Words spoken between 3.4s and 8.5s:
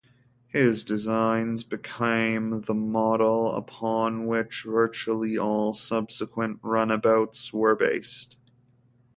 upon which virtually all subsequent runabouts were based.